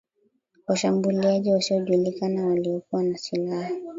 Washambuliaji 0.67 1.51
wasiojulikana 1.51 2.45
waliokuwa 2.47 3.03
na 3.03 3.17
silaha 3.17 3.71